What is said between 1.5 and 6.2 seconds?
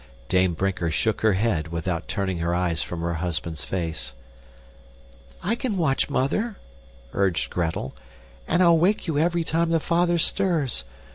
without turning her eyes from her husband's face. "I can watch,